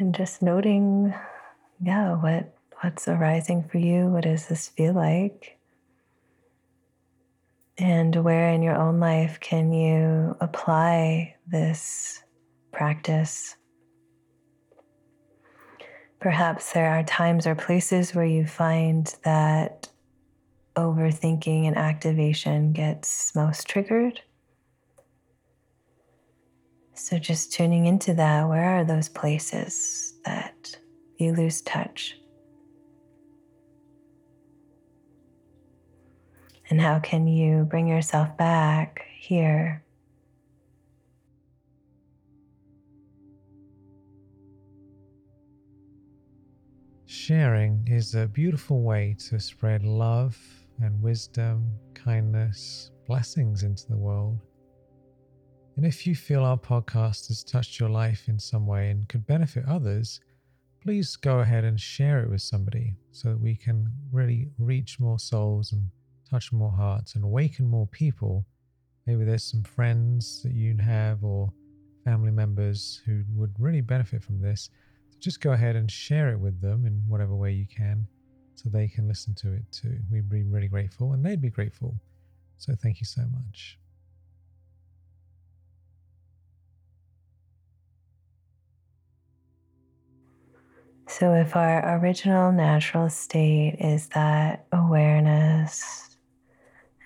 And 0.00 0.14
just 0.14 0.40
noting, 0.40 1.14
yeah, 1.78 2.14
what 2.14 2.54
what's 2.80 3.06
arising 3.06 3.68
for 3.70 3.76
you? 3.76 4.06
What 4.06 4.24
does 4.24 4.46
this 4.46 4.66
feel 4.66 4.94
like? 4.94 5.58
And 7.76 8.16
where 8.24 8.48
in 8.48 8.62
your 8.62 8.76
own 8.76 8.98
life 8.98 9.38
can 9.40 9.74
you 9.74 10.38
apply 10.40 11.36
this 11.46 12.22
practice? 12.72 13.56
Perhaps 16.18 16.72
there 16.72 16.90
are 16.90 17.02
times 17.02 17.46
or 17.46 17.54
places 17.54 18.14
where 18.14 18.24
you 18.24 18.46
find 18.46 19.14
that 19.24 19.90
overthinking 20.76 21.66
and 21.66 21.76
activation 21.76 22.72
gets 22.72 23.34
most 23.34 23.68
triggered. 23.68 24.22
So, 27.02 27.18
just 27.18 27.50
tuning 27.50 27.86
into 27.86 28.12
that, 28.14 28.46
where 28.46 28.78
are 28.78 28.84
those 28.84 29.08
places 29.08 30.12
that 30.26 30.76
you 31.16 31.32
lose 31.32 31.62
touch? 31.62 32.18
And 36.68 36.78
how 36.78 36.98
can 36.98 37.26
you 37.26 37.64
bring 37.64 37.88
yourself 37.88 38.36
back 38.36 39.06
here? 39.18 39.82
Sharing 47.06 47.88
is 47.90 48.14
a 48.14 48.26
beautiful 48.26 48.82
way 48.82 49.16
to 49.30 49.40
spread 49.40 49.84
love 49.84 50.38
and 50.82 51.02
wisdom, 51.02 51.64
kindness, 51.94 52.90
blessings 53.06 53.62
into 53.62 53.88
the 53.88 53.96
world. 53.96 54.38
And 55.76 55.86
if 55.86 56.06
you 56.06 56.14
feel 56.14 56.44
our 56.44 56.58
podcast 56.58 57.28
has 57.28 57.42
touched 57.42 57.80
your 57.80 57.88
life 57.88 58.28
in 58.28 58.38
some 58.38 58.66
way 58.66 58.90
and 58.90 59.08
could 59.08 59.26
benefit 59.26 59.64
others, 59.66 60.20
please 60.82 61.16
go 61.16 61.40
ahead 61.40 61.64
and 61.64 61.80
share 61.80 62.22
it 62.22 62.30
with 62.30 62.42
somebody 62.42 62.94
so 63.12 63.30
that 63.30 63.40
we 63.40 63.54
can 63.54 63.90
really 64.12 64.48
reach 64.58 64.98
more 64.98 65.18
souls 65.18 65.72
and 65.72 65.82
touch 66.28 66.52
more 66.52 66.70
hearts 66.70 67.14
and 67.14 67.24
awaken 67.24 67.66
more 67.66 67.86
people. 67.86 68.44
Maybe 69.06 69.24
there's 69.24 69.44
some 69.44 69.62
friends 69.62 70.42
that 70.42 70.52
you 70.52 70.76
have 70.78 71.24
or 71.24 71.52
family 72.04 72.30
members 72.30 73.02
who 73.04 73.22
would 73.34 73.52
really 73.58 73.80
benefit 73.80 74.22
from 74.22 74.40
this. 74.40 74.70
So 75.10 75.16
just 75.20 75.40
go 75.40 75.52
ahead 75.52 75.76
and 75.76 75.90
share 75.90 76.30
it 76.30 76.38
with 76.38 76.60
them 76.60 76.86
in 76.86 77.02
whatever 77.08 77.34
way 77.34 77.52
you 77.52 77.66
can 77.66 78.06
so 78.54 78.68
they 78.68 78.88
can 78.88 79.08
listen 79.08 79.34
to 79.36 79.52
it 79.52 79.64
too. 79.72 79.98
We'd 80.10 80.28
be 80.28 80.42
really 80.42 80.68
grateful 80.68 81.12
and 81.12 81.24
they'd 81.24 81.40
be 81.40 81.50
grateful. 81.50 81.94
So 82.58 82.74
thank 82.74 83.00
you 83.00 83.06
so 83.06 83.22
much. 83.32 83.78
So, 91.10 91.34
if 91.34 91.56
our 91.56 91.98
original 91.98 92.52
natural 92.52 93.10
state 93.10 93.78
is 93.80 94.06
that 94.10 94.66
awareness, 94.70 96.08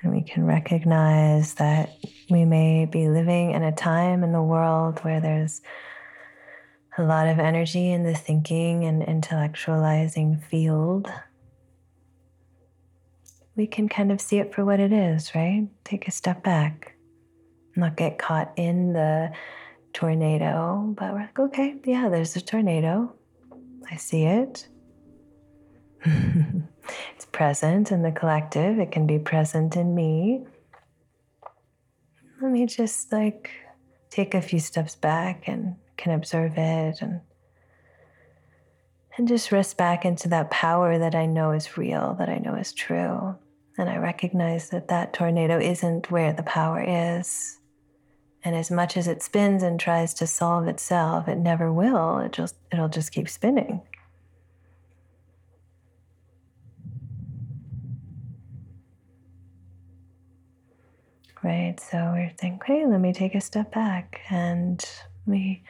and 0.03 0.13
we 0.13 0.21
can 0.21 0.45
recognize 0.45 1.55
that 1.55 1.97
we 2.29 2.45
may 2.45 2.85
be 2.85 3.09
living 3.09 3.53
in 3.53 3.63
a 3.63 3.73
time 3.73 4.23
in 4.23 4.33
the 4.33 4.43
world 4.43 4.99
where 5.01 5.23
there's 5.23 5.63
a 6.99 7.03
lot 7.03 7.29
of 7.29 7.39
energy 7.39 7.93
in 7.93 8.03
the 8.03 8.15
thinking 8.15 8.85
and 8.85 9.03
intellectualizing 9.03 10.45
field, 10.45 11.11
we 13.57 13.67
can 13.67 13.89
kind 13.89 14.13
of 14.13 14.21
see 14.21 14.37
it 14.37 14.55
for 14.55 14.67
what 14.67 14.81
it 14.81 14.93
is, 14.93 15.35
right? 15.35 15.67
Take 15.83 16.07
a 16.07 16.11
step 16.11 16.43
back, 16.43 16.95
not 17.75 17.97
get 17.97 18.19
caught 18.19 18.53
in 18.59 18.93
the 18.93 19.33
tornado, 19.95 20.95
but 20.95 21.15
we're 21.15 21.21
like, 21.21 21.39
okay, 21.39 21.77
yeah, 21.87 22.11
there's 22.11 22.37
a 22.37 22.43
tornado 22.43 23.15
I 23.91 23.97
see 23.97 24.25
it. 24.25 24.69
it's 26.05 27.27
present 27.33 27.91
in 27.91 28.03
the 28.03 28.13
collective, 28.13 28.79
it 28.79 28.93
can 28.93 29.07
be 29.07 29.19
present 29.19 29.77
in 29.77 29.95
me. 29.95 30.45
Let 32.43 32.51
me 32.51 32.67
just 32.67 33.13
like 33.13 33.51
take 34.11 34.35
a 34.35 34.43
few 34.43 34.59
steps 34.59 34.97
back 34.97 35.49
and 35.49 35.77
can 35.97 36.13
observe 36.13 36.53
it 36.57 37.01
and 37.01 37.21
and 39.17 39.29
just 39.29 39.53
rest 39.53 39.77
back 39.77 40.05
into 40.05 40.29
that 40.29 40.51
power 40.51 40.99
that 40.99 41.15
I 41.15 41.27
know 41.27 41.53
is 41.53 41.79
real, 41.79 42.17
that 42.19 42.29
I 42.29 42.39
know 42.39 42.57
is 42.57 42.73
true. 42.73 43.37
And 43.79 43.89
I 43.89 43.99
recognize 43.99 44.71
that 44.71 44.89
that 44.89 45.13
tornado 45.13 45.59
isn't 45.61 46.11
where 46.11 46.33
the 46.33 46.43
power 46.43 46.83
is. 46.83 47.61
And 48.45 48.55
as 48.55 48.71
much 48.71 48.97
as 48.97 49.09
it 49.09 49.23
spins 49.23 49.63
and 49.63 49.81
tries 49.81 50.13
to 50.15 50.27
solve 50.27 50.69
itself, 50.69 51.29
it 51.29 51.39
never 51.39 51.73
will. 51.73 52.19
It 52.19 52.33
just 52.33 52.57
it'll 52.71 52.89
just 52.89 53.11
keep 53.11 53.29
spinning. 53.29 53.81
right? 61.45 61.79
So 61.79 62.13
we 62.15 62.33
think, 62.39 62.65
hey, 62.65 62.87
let 62.87 63.01
me 63.01 63.13
take 63.13 63.35
a 63.35 63.41
step 63.41 63.73
back 63.73 64.23
and 64.31 64.83
we 65.27 65.63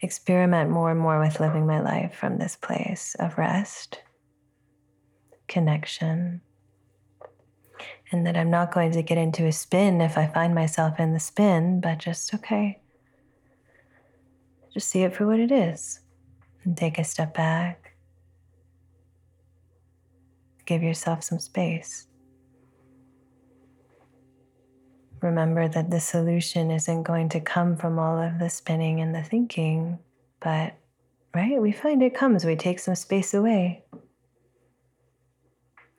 experiment 0.00 0.70
more 0.70 0.90
and 0.90 1.00
more 1.00 1.18
with 1.18 1.40
living 1.40 1.66
my 1.66 1.80
life 1.80 2.14
from 2.14 2.38
this 2.38 2.56
place 2.56 3.16
of 3.18 3.38
rest, 3.38 4.00
connection, 5.48 6.42
and 8.12 8.26
that 8.26 8.36
I'm 8.36 8.50
not 8.50 8.72
going 8.72 8.92
to 8.92 9.02
get 9.02 9.18
into 9.18 9.46
a 9.46 9.52
spin 9.52 10.00
if 10.00 10.16
I 10.16 10.26
find 10.26 10.54
myself 10.54 11.00
in 11.00 11.12
the 11.12 11.20
spin, 11.20 11.80
but 11.80 11.98
just, 11.98 12.34
okay, 12.34 12.80
just 14.72 14.88
see 14.88 15.02
it 15.02 15.14
for 15.14 15.26
what 15.26 15.40
it 15.40 15.52
is 15.52 16.00
and 16.64 16.76
take 16.76 16.98
a 16.98 17.04
step 17.04 17.34
back. 17.34 17.94
Give 20.66 20.82
yourself 20.82 21.22
some 21.22 21.38
space. 21.38 22.06
Remember 25.20 25.68
that 25.68 25.90
the 25.90 26.00
solution 26.00 26.70
isn't 26.70 27.02
going 27.02 27.30
to 27.30 27.40
come 27.40 27.76
from 27.76 27.98
all 27.98 28.18
of 28.18 28.38
the 28.38 28.50
spinning 28.50 29.00
and 29.00 29.14
the 29.14 29.22
thinking, 29.22 29.98
but, 30.40 30.74
right, 31.34 31.60
we 31.60 31.72
find 31.72 32.02
it 32.02 32.14
comes. 32.14 32.44
We 32.44 32.56
take 32.56 32.78
some 32.78 32.94
space 32.94 33.32
away. 33.32 33.84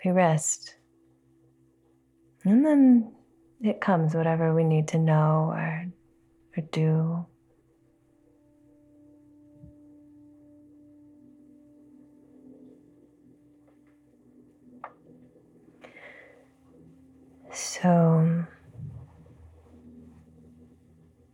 We 0.04 0.12
rest. 0.12 0.76
And 2.46 2.64
then 2.64 3.12
it 3.60 3.82
comes, 3.82 4.14
whatever 4.14 4.54
we 4.54 4.64
need 4.64 4.88
to 4.90 5.00
know 5.00 5.52
or, 5.52 5.88
or 6.56 6.62
do. 6.72 7.26
So, 17.52 18.46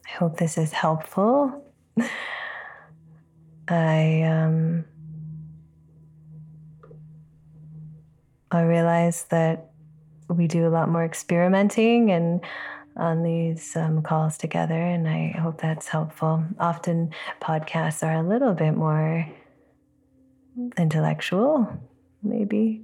I 0.06 0.10
hope 0.18 0.38
this 0.38 0.58
is 0.58 0.72
helpful. 0.72 1.66
I 3.68 4.22
um, 4.24 4.86
I 8.52 8.62
realize 8.62 9.24
that 9.26 9.71
we 10.34 10.48
do 10.48 10.68
a 10.68 10.70
lot 10.70 10.90
more 10.90 11.06
experimenting 11.06 12.12
and 12.12 12.42
on 12.98 13.24
these 13.24 13.76
um, 13.76 14.02
calls 14.02 14.38
together, 14.38 14.76
and 14.76 15.08
I 15.08 15.30
hope 15.40 15.62
that's 15.62 15.88
helpful. 15.88 16.44
Often 16.60 17.12
podcasts 17.42 18.04
are 18.06 18.16
a 18.16 18.28
little 18.28 18.54
bit 18.54 18.76
more 18.76 19.28
intellectual, 20.78 21.68
maybe. 22.22 22.82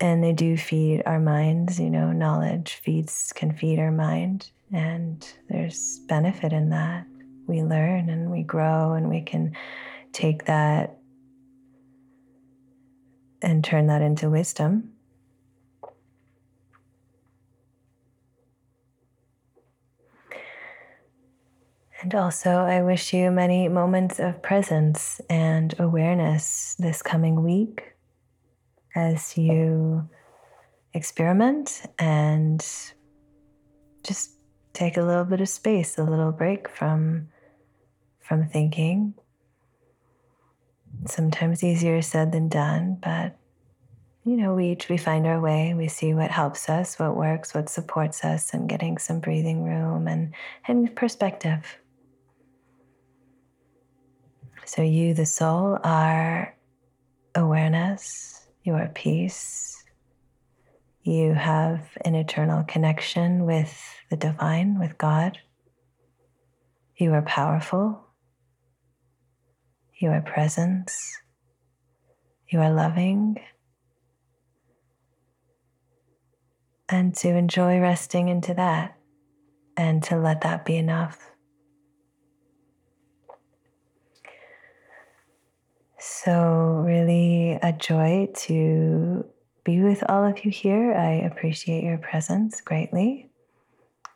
And 0.00 0.22
they 0.22 0.32
do 0.32 0.56
feed 0.56 1.02
our 1.06 1.20
minds, 1.20 1.80
you 1.80 1.88
know, 1.88 2.12
knowledge 2.12 2.74
feeds 2.74 3.32
can 3.34 3.56
feed 3.56 3.78
our 3.78 3.92
mind, 3.92 4.50
and 4.72 5.26
there's 5.48 6.00
benefit 6.08 6.52
in 6.52 6.70
that. 6.70 7.06
We 7.46 7.62
learn 7.62 8.10
and 8.10 8.30
we 8.30 8.42
grow, 8.42 8.92
and 8.94 9.08
we 9.08 9.20
can 9.20 9.56
take 10.12 10.46
that 10.46 10.95
and 13.42 13.64
turn 13.64 13.86
that 13.86 14.02
into 14.02 14.30
wisdom. 14.30 14.92
And 22.00 22.14
also, 22.14 22.50
I 22.50 22.82
wish 22.82 23.12
you 23.12 23.30
many 23.30 23.68
moments 23.68 24.20
of 24.20 24.42
presence 24.42 25.20
and 25.30 25.74
awareness 25.78 26.76
this 26.78 27.02
coming 27.02 27.42
week 27.42 27.94
as 28.94 29.36
you 29.36 30.08
experiment 30.92 31.82
and 31.98 32.64
just 34.02 34.32
take 34.72 34.96
a 34.96 35.02
little 35.02 35.24
bit 35.24 35.40
of 35.40 35.48
space, 35.48 35.98
a 35.98 36.04
little 36.04 36.32
break 36.32 36.68
from, 36.68 37.28
from 38.20 38.46
thinking 38.46 39.14
sometimes 41.04 41.62
easier 41.62 42.02
said 42.02 42.32
than 42.32 42.48
done, 42.48 42.98
but 43.02 43.36
you 44.24 44.36
know, 44.36 44.54
we 44.54 44.72
each 44.72 44.88
we 44.88 44.96
find 44.96 45.24
our 45.24 45.40
way. 45.40 45.72
We 45.74 45.86
see 45.86 46.12
what 46.12 46.32
helps 46.32 46.68
us, 46.68 46.98
what 46.98 47.16
works, 47.16 47.54
what 47.54 47.68
supports 47.68 48.24
us, 48.24 48.52
and 48.52 48.68
getting 48.68 48.98
some 48.98 49.20
breathing 49.20 49.62
room 49.62 50.08
and 50.08 50.34
and 50.66 50.94
perspective. 50.96 51.78
So 54.64 54.82
you, 54.82 55.14
the 55.14 55.26
soul, 55.26 55.78
are 55.84 56.56
awareness. 57.36 58.44
You 58.64 58.74
are 58.74 58.90
peace. 58.94 59.84
You 61.04 61.34
have 61.34 61.82
an 62.04 62.16
eternal 62.16 62.64
connection 62.64 63.44
with 63.44 63.80
the 64.10 64.16
divine, 64.16 64.80
with 64.80 64.98
God. 64.98 65.38
You 66.96 67.12
are 67.12 67.22
powerful. 67.22 68.05
You 69.98 70.10
are 70.10 70.20
presence. 70.20 71.16
You 72.48 72.60
are 72.60 72.72
loving. 72.72 73.38
And 76.88 77.14
to 77.16 77.28
enjoy 77.28 77.80
resting 77.80 78.28
into 78.28 78.52
that 78.54 78.96
and 79.76 80.02
to 80.04 80.16
let 80.16 80.42
that 80.42 80.64
be 80.64 80.76
enough. 80.76 81.30
So, 85.98 86.82
really 86.86 87.52
a 87.62 87.72
joy 87.72 88.28
to 88.34 89.24
be 89.64 89.80
with 89.80 90.04
all 90.08 90.24
of 90.24 90.44
you 90.44 90.50
here. 90.50 90.94
I 90.94 91.12
appreciate 91.12 91.84
your 91.84 91.98
presence 91.98 92.60
greatly. 92.60 93.30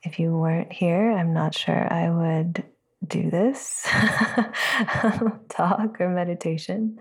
If 0.03 0.19
you 0.19 0.37
weren't 0.37 0.73
here, 0.73 1.11
I'm 1.11 1.33
not 1.33 1.55
sure 1.55 1.93
I 1.93 2.11
would 2.11 2.65
do 3.07 3.31
this 3.31 3.83
talk 5.49 6.01
or 6.01 6.09
meditation. 6.09 6.99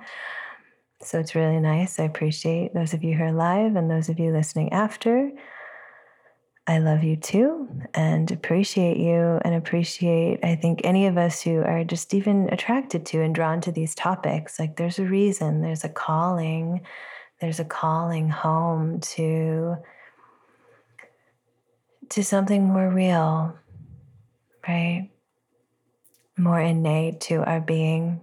So 1.01 1.19
it's 1.19 1.35
really 1.35 1.59
nice. 1.59 1.99
I 1.99 2.03
appreciate 2.03 2.73
those 2.73 2.93
of 2.93 3.03
you 3.03 3.15
who 3.15 3.23
are 3.23 3.31
live 3.31 3.75
and 3.75 3.89
those 3.89 4.09
of 4.09 4.19
you 4.19 4.31
listening 4.31 4.73
after. 4.73 5.31
I 6.67 6.77
love 6.77 7.03
you 7.03 7.15
too 7.15 7.67
and 7.95 8.29
appreciate 8.31 8.97
you 8.97 9.39
and 9.43 9.55
appreciate, 9.55 10.39
I 10.43 10.55
think, 10.55 10.81
any 10.83 11.07
of 11.07 11.17
us 11.17 11.41
who 11.41 11.61
are 11.63 11.83
just 11.83 12.13
even 12.13 12.47
attracted 12.51 13.07
to 13.07 13.21
and 13.23 13.33
drawn 13.33 13.59
to 13.61 13.71
these 13.71 13.95
topics. 13.95 14.59
Like 14.59 14.75
there's 14.75 14.99
a 14.99 15.05
reason, 15.05 15.61
there's 15.61 15.83
a 15.83 15.89
calling, 15.89 16.81
there's 17.41 17.59
a 17.59 17.65
calling 17.65 18.29
home 18.29 18.99
to 18.99 19.77
to 22.09 22.23
something 22.23 22.65
more 22.65 22.89
real, 22.89 23.55
right? 24.67 25.09
More 26.39 26.59
innate 26.59 27.19
to 27.21 27.43
our 27.43 27.59
being, 27.59 28.21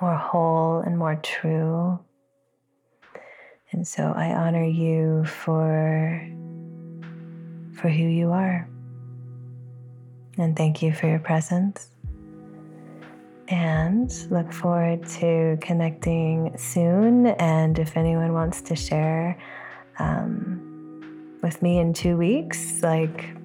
more 0.00 0.16
whole 0.16 0.78
and 0.78 0.96
more 0.96 1.16
true. 1.16 1.98
And 3.72 3.86
so 3.86 4.12
I 4.16 4.32
honor 4.32 4.64
you 4.64 5.24
for 5.24 6.26
for 7.74 7.88
who 7.88 8.04
you 8.04 8.32
are. 8.32 8.68
And 10.36 10.56
thank 10.56 10.82
you 10.82 10.92
for 10.92 11.08
your 11.08 11.18
presence. 11.18 11.90
And 13.48 14.12
look 14.30 14.52
forward 14.52 15.06
to 15.20 15.58
connecting 15.60 16.56
soon. 16.56 17.26
And 17.26 17.78
if 17.78 17.96
anyone 17.96 18.32
wants 18.32 18.60
to 18.62 18.76
share 18.76 19.38
um, 19.98 21.38
with 21.42 21.60
me 21.62 21.78
in 21.78 21.92
two 21.92 22.16
weeks, 22.16 22.82
like 22.82 23.37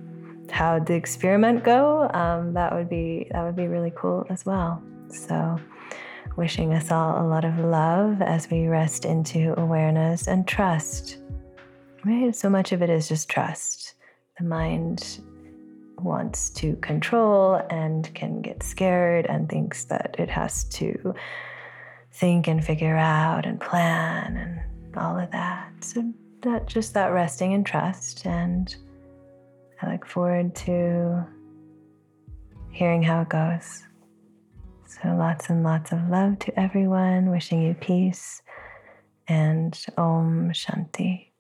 how'd 0.53 0.85
the 0.85 0.93
experiment 0.93 1.63
go? 1.63 2.07
Um, 2.13 2.53
that 2.53 2.73
would 2.73 2.87
be 2.87 3.27
that 3.31 3.43
would 3.43 3.55
be 3.55 3.67
really 3.67 3.91
cool 3.95 4.25
as 4.29 4.45
well. 4.45 4.81
So, 5.09 5.59
wishing 6.37 6.73
us 6.73 6.91
all 6.91 7.21
a 7.21 7.27
lot 7.27 7.43
of 7.43 7.57
love 7.57 8.21
as 8.21 8.49
we 8.49 8.67
rest 8.67 9.03
into 9.03 9.59
awareness 9.59 10.27
and 10.27 10.47
trust. 10.47 11.17
Right, 12.05 12.35
so 12.35 12.49
much 12.49 12.71
of 12.71 12.81
it 12.81 12.89
is 12.89 13.07
just 13.07 13.29
trust. 13.29 13.95
The 14.37 14.43
mind 14.43 15.21
wants 15.97 16.49
to 16.51 16.75
control 16.77 17.61
and 17.69 18.13
can 18.13 18.41
get 18.41 18.61
scared 18.61 19.25
and 19.25 19.49
thinks 19.49 19.85
that 19.85 20.15
it 20.19 20.29
has 20.29 20.65
to 20.65 21.15
think 22.11 22.47
and 22.47 22.63
figure 22.63 22.97
out 22.97 23.45
and 23.45 23.59
plan 23.59 24.37
and 24.37 24.97
all 24.97 25.17
of 25.17 25.31
that. 25.31 25.71
So 25.79 26.13
that 26.41 26.67
just 26.67 26.93
that 26.93 27.07
resting 27.07 27.53
in 27.53 27.63
trust 27.63 28.25
and 28.25 28.75
I 29.83 29.91
look 29.91 30.05
forward 30.05 30.55
to 30.55 31.25
hearing 32.71 33.03
how 33.03 33.21
it 33.21 33.29
goes. 33.29 33.83
So, 34.85 35.09
lots 35.09 35.49
and 35.49 35.63
lots 35.63 35.91
of 35.91 36.07
love 36.09 36.39
to 36.39 36.57
everyone, 36.59 37.31
wishing 37.31 37.61
you 37.61 37.73
peace 37.73 38.41
and 39.27 39.77
Om 39.97 40.51
Shanti. 40.53 41.32